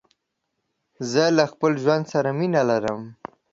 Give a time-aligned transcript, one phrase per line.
[1.11, 3.01] زه له خپل ژوند سره مينه لرم.